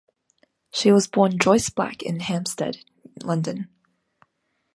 [0.73, 2.83] She was born Joyce Black in Hampstead,
[3.21, 3.69] London.